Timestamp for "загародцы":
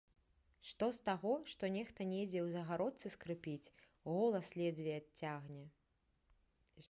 2.55-3.07